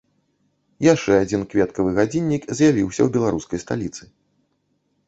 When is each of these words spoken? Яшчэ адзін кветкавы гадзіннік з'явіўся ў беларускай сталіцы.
Яшчэ 0.93 1.11
адзін 1.25 1.41
кветкавы 1.51 1.91
гадзіннік 1.99 2.43
з'явіўся 2.61 3.01
ў 3.07 3.13
беларускай 3.19 3.59
сталіцы. 3.67 4.03